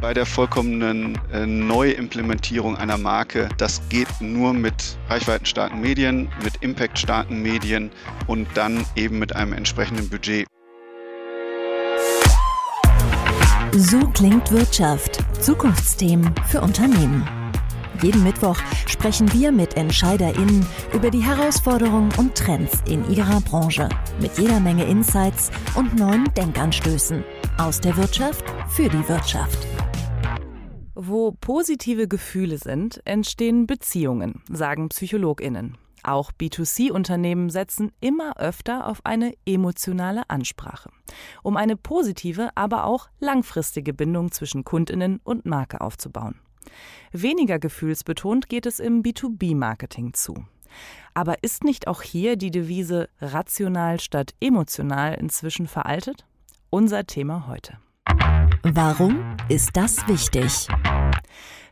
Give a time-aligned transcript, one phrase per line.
[0.00, 3.48] bei der vollkommenen äh, Neuimplementierung einer Marke.
[3.56, 7.90] Das geht nur mit reichweitenstarken Medien, mit impactstarken Medien
[8.26, 10.46] und dann eben mit einem entsprechenden Budget.
[13.72, 15.24] So klingt Wirtschaft.
[15.40, 17.26] Zukunftsthemen für Unternehmen.
[18.02, 23.88] Jeden Mittwoch sprechen wir mit EntscheiderInnen über die Herausforderungen und Trends in ihrer Branche.
[24.20, 27.24] Mit jeder Menge Insights und neuen Denkanstößen.
[27.56, 29.75] Aus der Wirtschaft für die Wirtschaft.
[30.98, 35.76] Wo positive Gefühle sind, entstehen Beziehungen, sagen PsychologInnen.
[36.02, 40.88] Auch B2C-Unternehmen setzen immer öfter auf eine emotionale Ansprache,
[41.42, 46.36] um eine positive, aber auch langfristige Bindung zwischen Kundinnen und Marke aufzubauen.
[47.12, 50.46] Weniger gefühlsbetont geht es im B2B-Marketing zu.
[51.12, 56.24] Aber ist nicht auch hier die Devise rational statt emotional inzwischen veraltet?
[56.70, 57.76] Unser Thema heute.
[58.62, 60.68] Warum ist das wichtig?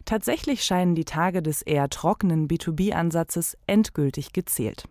[0.04, 4.84] Tatsächlich scheinen die Tage des eher trockenen B2B-Ansatzes endgültig gezählt.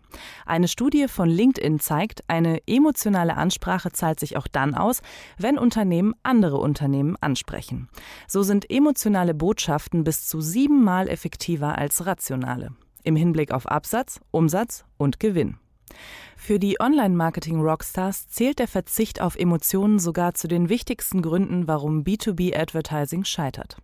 [0.44, 5.02] Eine Studie von LinkedIn zeigt, eine emotionale Ansprache zahlt sich auch dann aus,
[5.38, 7.88] wenn Unternehmen andere Unternehmen ansprechen.
[8.26, 12.70] So sind emotionale Botschaften bis zu siebenmal effektiver als rationale.
[13.04, 15.58] Im Hinblick auf Absatz, Umsatz und Gewinn.
[16.36, 23.24] Für die Online-Marketing-Rockstars zählt der Verzicht auf Emotionen sogar zu den wichtigsten Gründen, warum B2B-Advertising
[23.24, 23.76] scheitert.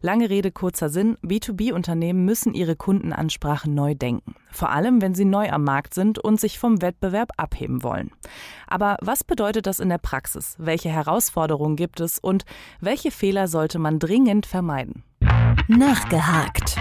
[0.00, 4.34] Lange Rede, kurzer Sinn, B2B-Unternehmen müssen ihre Kundenansprache neu denken.
[4.50, 8.10] Vor allem, wenn sie neu am Markt sind und sich vom Wettbewerb abheben wollen.
[8.66, 10.56] Aber was bedeutet das in der Praxis?
[10.58, 12.44] Welche Herausforderungen gibt es und
[12.80, 15.04] welche Fehler sollte man dringend vermeiden?
[15.68, 16.76] Nachgehakt.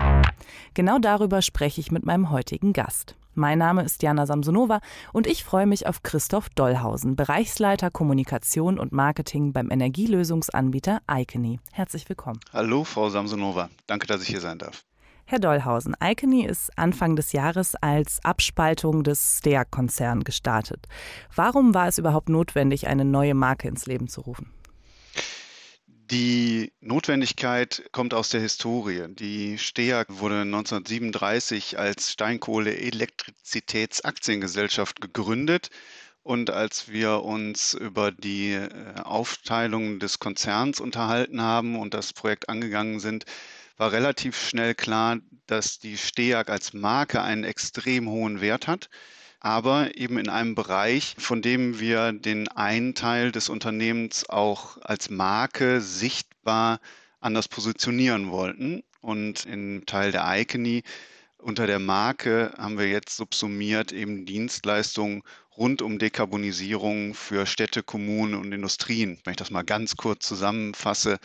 [0.73, 3.16] Genau darüber spreche ich mit meinem heutigen Gast.
[3.33, 4.81] Mein Name ist Jana Samsonova
[5.13, 11.61] und ich freue mich auf Christoph Dollhausen, Bereichsleiter Kommunikation und Marketing beim Energielösungsanbieter Icony.
[11.71, 12.41] Herzlich willkommen.
[12.51, 13.69] Hallo, Frau Samsonova.
[13.88, 14.83] Danke, dass ich hier sein darf.
[15.23, 20.88] Herr Dollhausen, Icony ist Anfang des Jahres als Abspaltung des STEAG-Konzern gestartet.
[21.33, 24.51] Warum war es überhaupt notwendig, eine neue Marke ins Leben zu rufen?
[26.11, 29.05] Die Notwendigkeit kommt aus der Historie.
[29.07, 35.69] Die STEAG wurde 1937 als Steinkohle-Elektrizitätsaktiengesellschaft gegründet.
[36.21, 38.69] Und als wir uns über die äh,
[39.01, 43.23] Aufteilung des Konzerns unterhalten haben und das Projekt angegangen sind,
[43.77, 45.17] war relativ schnell klar,
[45.47, 48.89] dass die STEAG als Marke einen extrem hohen Wert hat
[49.41, 55.09] aber eben in einem Bereich, von dem wir den einen Teil des Unternehmens auch als
[55.09, 56.79] Marke sichtbar
[57.19, 58.84] anders positionieren wollten.
[59.01, 60.84] Und im Teil der Icony
[61.40, 65.24] unter der Marke haben wir jetzt subsumiert eben Dienstleistungen
[65.57, 71.18] rund um Dekarbonisierung für Städte, Kommunen und Industrien, wenn ich das mal ganz kurz zusammenfasse.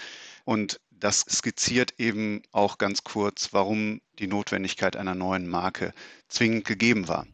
[0.47, 5.93] Und das skizziert eben auch ganz kurz, warum die Notwendigkeit einer neuen Marke
[6.28, 7.26] zwingend gegeben war.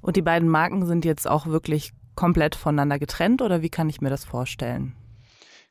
[0.00, 4.00] Und die beiden Marken sind jetzt auch wirklich komplett voneinander getrennt oder wie kann ich
[4.00, 4.94] mir das vorstellen?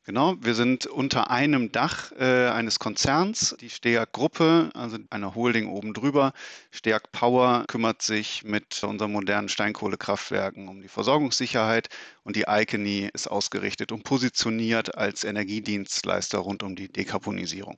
[0.08, 5.68] Genau, wir sind unter einem Dach äh, eines Konzerns, die Steag Gruppe, also eine Holding
[5.68, 6.32] oben drüber.
[6.70, 11.88] Steag Power kümmert sich mit unseren modernen Steinkohlekraftwerken um die Versorgungssicherheit
[12.24, 17.76] und die Icony ist ausgerichtet und positioniert als Energiedienstleister rund um die Dekarbonisierung.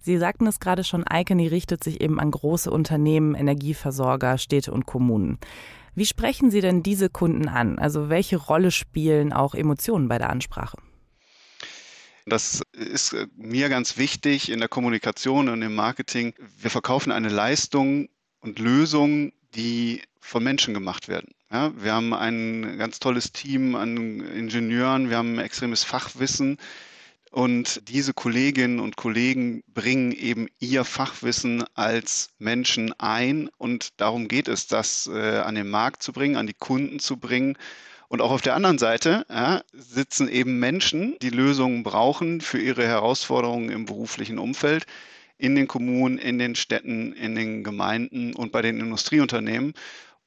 [0.00, 4.86] Sie sagten es gerade schon, Icony richtet sich eben an große Unternehmen, Energieversorger, Städte und
[4.86, 5.38] Kommunen.
[5.94, 7.78] Wie sprechen Sie denn diese Kunden an?
[7.78, 10.78] Also welche Rolle spielen auch Emotionen bei der Ansprache?
[12.26, 16.34] Das ist äh, mir ganz wichtig in der Kommunikation und im Marketing.
[16.58, 18.08] Wir verkaufen eine Leistung
[18.40, 21.32] und Lösung, die von Menschen gemacht werden.
[21.50, 26.58] Ja, wir haben ein ganz tolles Team an Ingenieuren, wir haben extremes Fachwissen.
[27.30, 33.50] Und diese Kolleginnen und Kollegen bringen eben ihr Fachwissen als Menschen ein.
[33.58, 37.18] Und darum geht es, das äh, an den Markt zu bringen, an die Kunden zu
[37.18, 37.58] bringen.
[38.08, 42.86] Und auch auf der anderen Seite ja, sitzen eben Menschen, die Lösungen brauchen für ihre
[42.86, 44.86] Herausforderungen im beruflichen Umfeld,
[45.36, 49.74] in den Kommunen, in den Städten, in den Gemeinden und bei den Industrieunternehmen.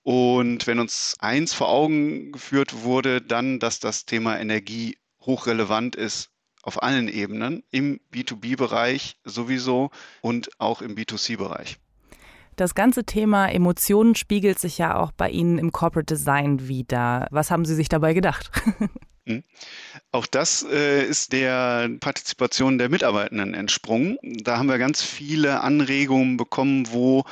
[0.03, 6.30] Und wenn uns eins vor Augen geführt wurde, dann, dass das Thema Energie hochrelevant ist
[6.63, 9.91] auf allen Ebenen, im B2B-Bereich sowieso
[10.21, 11.77] und auch im B2C-Bereich.
[12.55, 17.27] Das ganze Thema Emotionen spiegelt sich ja auch bei Ihnen im Corporate Design wieder.
[17.31, 18.51] Was haben Sie sich dabei gedacht?
[19.27, 19.43] Hm.
[20.11, 24.17] Auch das äh, ist der Partizipation der Mitarbeitenden entsprungen.
[24.23, 27.25] Da haben wir ganz viele Anregungen bekommen, wo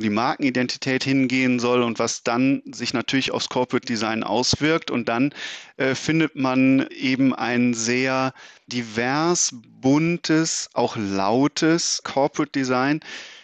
[0.00, 4.90] die Markenidentität hingehen soll und was dann sich natürlich aufs Corporate Design auswirkt.
[4.90, 5.32] Und dann
[5.76, 8.32] äh, findet man eben ein sehr
[8.66, 13.00] divers, buntes, auch lautes Corporate Design,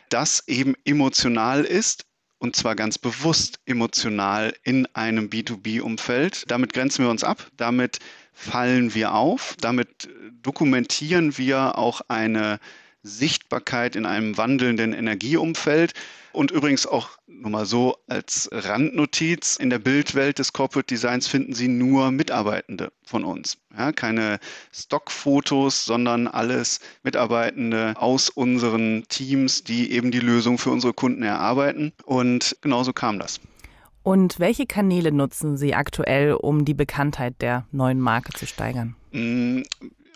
[0.09, 2.05] das eben emotional ist,
[2.39, 6.45] und zwar ganz bewusst emotional in einem B2B-Umfeld.
[6.49, 7.99] Damit grenzen wir uns ab, damit
[8.33, 10.09] fallen wir auf, damit
[10.43, 12.61] dokumentieren wir auch eine
[13.03, 15.93] Sichtbarkeit in einem wandelnden Energieumfeld.
[16.37, 21.55] Und übrigens auch nur mal so als Randnotiz, in der Bildwelt des Corporate Designs finden
[21.55, 23.57] Sie nur Mitarbeitende von uns.
[23.75, 24.39] Ja, keine
[24.71, 31.95] Stockfotos, sondern alles Mitarbeitende aus unseren Teams, die eben die Lösung für unsere Kunden erarbeiten.
[32.05, 33.41] Und genauso kam das.
[34.03, 38.95] Und welche Kanäle nutzen Sie aktuell, um die Bekanntheit der neuen Marke zu steigern?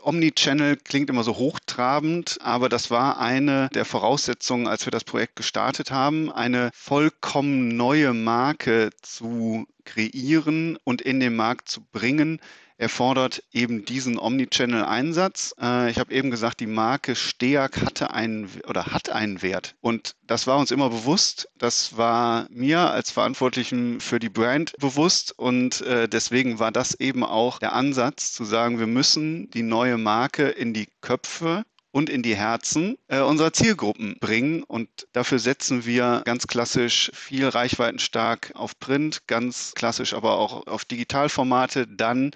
[0.03, 5.37] Omnichannel klingt immer so hochtrabend, aber das war eine der Voraussetzungen, als wir das Projekt
[5.37, 12.41] gestartet haben, eine vollkommen neue Marke zu kreieren und in den Markt zu bringen,
[12.81, 15.55] erfordert eben diesen Omnichannel-Einsatz.
[15.61, 19.75] Äh, ich habe eben gesagt, die Marke Steag hatte einen oder hat einen Wert.
[19.81, 21.49] Und das war uns immer bewusst.
[21.59, 25.39] Das war mir als Verantwortlichen für die Brand bewusst.
[25.39, 29.99] Und äh, deswegen war das eben auch der Ansatz zu sagen, wir müssen die neue
[29.99, 34.63] Marke in die Köpfe und in die Herzen äh, unserer Zielgruppen bringen.
[34.63, 40.87] Und dafür setzen wir ganz klassisch viel reichweitenstark auf Print, ganz klassisch aber auch auf
[40.87, 42.31] Digitalformate, dann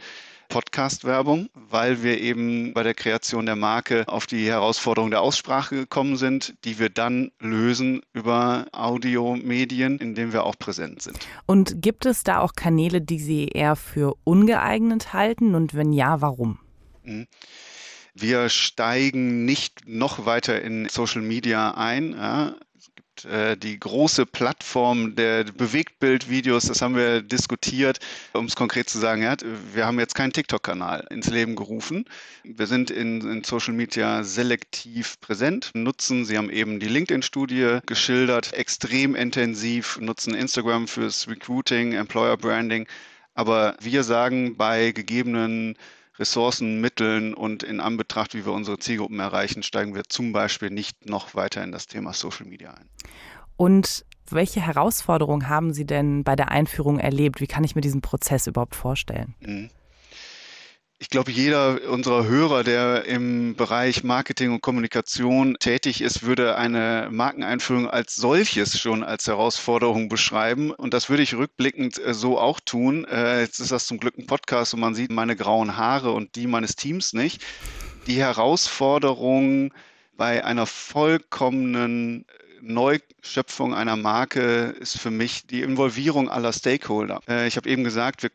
[0.55, 6.17] Podcast-Werbung, weil wir eben bei der Kreation der Marke auf die Herausforderung der Aussprache gekommen
[6.17, 11.19] sind, die wir dann lösen über Audiomedien, in denen wir auch präsent sind.
[11.47, 15.57] Und gibt es da auch Kanäle, die Sie eher für ungeeignet halten?
[15.57, 16.61] Und wenn ja, warum?
[17.03, 17.27] Mhm.
[18.15, 22.13] Wir steigen nicht noch weiter in Social Media ein.
[22.13, 22.55] Ja
[23.25, 27.99] die große Plattform der Bewegtbildvideos, das haben wir diskutiert,
[28.33, 29.23] um es konkret zu sagen,
[29.73, 32.05] wir haben jetzt keinen TikTok-Kanal ins Leben gerufen.
[32.43, 38.53] Wir sind in, in, Social Media selektiv präsent, nutzen, Sie haben eben die LinkedIn-Studie geschildert,
[38.53, 42.87] extrem intensiv, nutzen Instagram fürs Recruiting, Employer Branding.
[43.35, 45.77] Aber wir sagen bei gegebenen
[46.19, 51.07] Ressourcen, Mitteln und in Anbetracht, wie wir unsere Zielgruppen erreichen, steigen wir zum Beispiel nicht
[51.07, 52.89] noch weiter in das Thema Social Media ein.
[53.57, 57.41] Und welche Herausforderungen haben Sie denn bei der Einführung erlebt?
[57.41, 59.35] Wie kann ich mir diesen Prozess überhaupt vorstellen?
[59.41, 59.71] Mhm.
[61.05, 67.09] Ich glaube, jeder unserer Hörer, der im Bereich Marketing und Kommunikation tätig ist, würde eine
[67.11, 70.71] Markeneinführung als solches schon als Herausforderung beschreiben.
[70.71, 73.05] Und das würde ich rückblickend äh, so auch tun.
[73.05, 76.37] Äh, jetzt ist das zum Glück ein Podcast und man sieht meine grauen Haare und
[76.37, 77.45] die meines Teams nicht.
[78.07, 79.75] Die Herausforderung
[80.17, 82.25] bei einer vollkommenen
[82.63, 87.21] Neuschöpfung einer Marke ist für mich die Involvierung aller Stakeholder.
[87.29, 88.31] Äh, ich habe eben gesagt, wir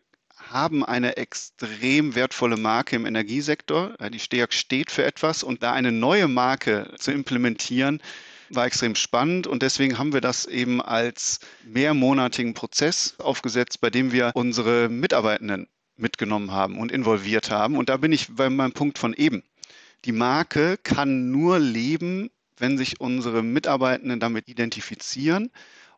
[0.51, 3.95] haben eine extrem wertvolle Marke im Energiesektor.
[4.11, 8.01] Die STEAG steht für etwas und da eine neue Marke zu implementieren,
[8.49, 14.11] war extrem spannend und deswegen haben wir das eben als mehrmonatigen Prozess aufgesetzt, bei dem
[14.11, 15.67] wir unsere Mitarbeitenden
[15.97, 17.77] mitgenommen haben und involviert haben.
[17.77, 19.43] Und da bin ich bei meinem Punkt von eben.
[20.05, 25.51] Die Marke kann nur leben, wenn sich unsere Mitarbeitenden damit identifizieren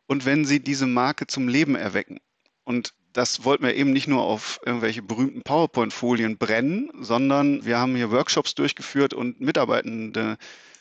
[0.06, 2.18] und wenn sie diese Marke zum Leben erwecken.
[2.64, 7.96] Und das wollten wir eben nicht nur auf irgendwelche berühmten PowerPoint-Folien brennen, sondern wir haben
[7.96, 10.38] hier Workshops durchgeführt und Mitarbeitende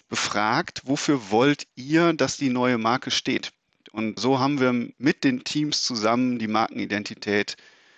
[0.10, 3.52] befragt, wofür wollt ihr, dass die neue Marke steht?
[3.92, 7.56] Und so haben wir mit den Teams zusammen die Markenidentität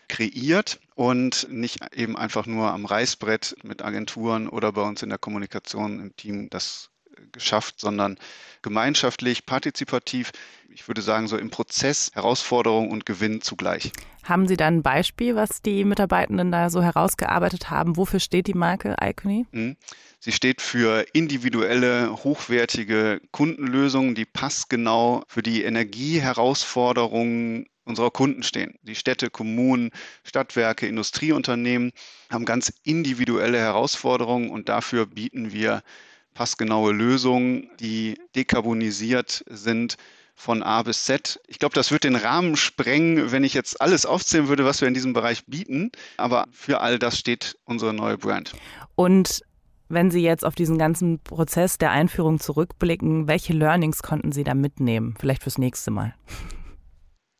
[0.07, 5.17] kreiert und nicht eben einfach nur am Reißbrett mit Agenturen oder bei uns in der
[5.17, 6.89] Kommunikation im Team das
[7.31, 8.17] geschafft, sondern
[8.61, 10.31] gemeinschaftlich, partizipativ,
[10.69, 13.91] ich würde sagen, so im Prozess Herausforderung und Gewinn zugleich.
[14.23, 17.97] Haben Sie da ein Beispiel, was die Mitarbeitenden da so herausgearbeitet haben?
[17.97, 19.45] Wofür steht die Marke Icony?
[19.51, 19.75] Mhm.
[20.19, 28.75] Sie steht für individuelle, hochwertige Kundenlösungen, die passgenau für die Energieherausforderungen unserer Kunden stehen.
[28.83, 29.91] Die Städte, Kommunen,
[30.23, 31.91] Stadtwerke, Industrieunternehmen
[32.29, 35.83] haben ganz individuelle Herausforderungen und dafür bieten wir
[36.33, 39.97] passgenaue Lösungen, die dekarbonisiert sind
[40.35, 41.39] von A bis Z.
[41.47, 44.87] Ich glaube, das wird den Rahmen sprengen, wenn ich jetzt alles aufzählen würde, was wir
[44.87, 45.91] in diesem Bereich bieten.
[46.17, 48.53] Aber für all das steht unsere neue Brand.
[48.95, 49.41] Und
[49.89, 54.55] wenn Sie jetzt auf diesen ganzen Prozess der Einführung zurückblicken, welche Learnings konnten Sie da
[54.55, 55.15] mitnehmen?
[55.19, 56.15] Vielleicht fürs nächste Mal.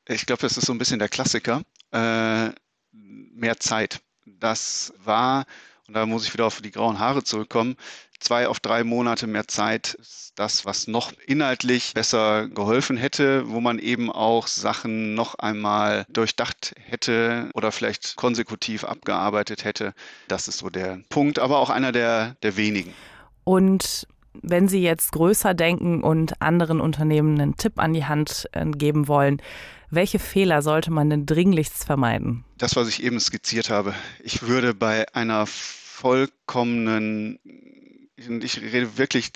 [0.07, 1.63] Ich glaube, das ist so ein bisschen der Klassiker.
[1.91, 2.50] Äh,
[2.91, 4.01] mehr Zeit.
[4.25, 5.45] Das war,
[5.88, 7.75] und da muss ich wieder auf die grauen Haare zurückkommen,
[8.24, 13.60] zwei auf drei Monate mehr Zeit ist das, was noch inhaltlich besser geholfen hätte, wo
[13.60, 19.94] man eben auch Sachen noch einmal durchdacht hätte oder vielleicht konsekutiv abgearbeitet hätte.
[20.27, 22.94] Das ist so der Punkt, aber auch einer der, der wenigen.
[23.44, 24.08] Und
[24.42, 29.08] wenn Sie jetzt größer denken und anderen Unternehmen einen Tipp an die Hand äh, geben
[29.08, 29.42] wollen,
[29.92, 32.44] welche Fehler sollte man denn dringlichst vermeiden?
[32.58, 33.94] Das, was ich eben skizziert habe.
[34.24, 37.39] Ich würde bei einer vollkommenen,
[38.15, 39.32] ich rede wirklich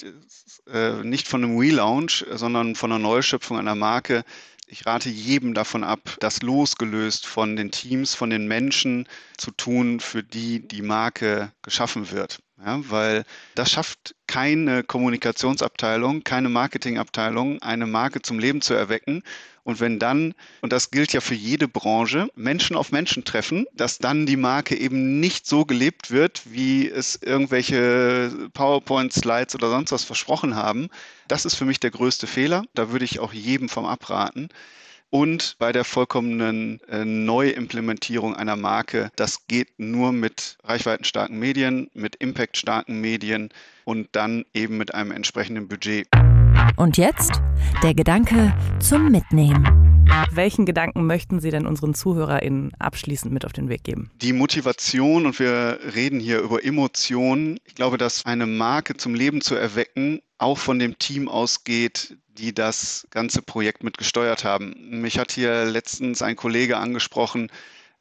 [0.68, 4.24] äh, nicht von einem Relaunch, sondern von einer Neuschöpfung einer Marke.
[4.68, 9.08] Ich rate jedem davon ab, das losgelöst von den Teams, von den Menschen
[9.38, 12.40] zu tun, für die die Marke geschaffen wird.
[12.60, 13.24] Ja, weil
[13.56, 19.24] das schafft keine Kommunikationsabteilung, keine Marketingabteilung, eine Marke zum Leben zu erwecken
[19.68, 23.98] und wenn dann, und das gilt ja für jede Branche, Menschen auf Menschen treffen, dass
[23.98, 30.06] dann die Marke eben nicht so gelebt wird, wie es irgendwelche PowerPoint-Slides oder sonst was
[30.06, 30.88] versprochen haben,
[31.28, 32.64] das ist für mich der größte Fehler.
[32.76, 34.48] Da würde ich auch jedem vom abraten
[35.10, 39.12] und bei der vollkommenen äh, Neuimplementierung einer Marke.
[39.18, 43.50] Das geht nur mit reichweitenstarken Medien, mit impactstarken Medien
[43.84, 46.08] und dann eben mit einem entsprechenden Budget.
[46.76, 47.32] Und jetzt
[47.84, 49.66] der Gedanke zum Mitnehmen.
[50.32, 54.12] Welchen Gedanken möchten Sie denn unseren ZuhörerInnen abschließend mit auf den Weg geben?
[54.22, 57.60] Die Motivation, und wir reden hier über Emotionen.
[57.66, 62.54] Ich glaube, dass eine Marke zum Leben zu erwecken auch von dem Team ausgeht, die
[62.54, 64.76] das ganze Projekt mit gesteuert haben.
[65.02, 67.50] Mich hat hier letztens ein Kollege angesprochen,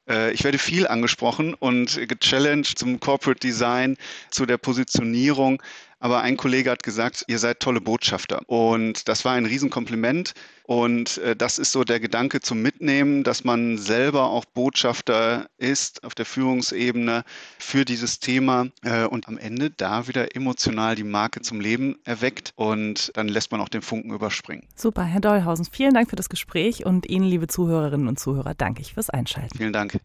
[0.08, 3.96] äh, ich werde viel angesprochen und gechallenged zum Corporate Design,
[4.30, 5.62] zu der Positionierung.
[5.99, 8.41] Aber ein Kollege hat gesagt, ihr seid tolle Botschafter.
[8.47, 10.35] Und das war ein Riesenkompliment.
[10.65, 16.05] Und äh, das ist so der Gedanke zum Mitnehmen, dass man selber auch Botschafter ist
[16.05, 17.23] auf der Führungsebene
[17.59, 22.53] für dieses Thema äh, und am Ende da wieder emotional die Marke zum Leben erweckt.
[22.57, 24.67] Und dann lässt man auch den Funken überspringen.
[24.75, 28.83] Super, Herr Dollhausen, vielen Dank für das Gespräch und Ihnen, liebe Zuhörerinnen und Zuhörer, danke
[28.83, 29.57] ich fürs Einschalten.
[29.57, 29.99] Vielen Dank.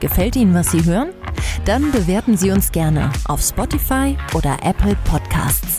[0.00, 1.10] Gefällt Ihnen, was Sie hören?
[1.64, 5.78] Dann bewerten Sie uns gerne auf Spotify oder Apple Podcasts.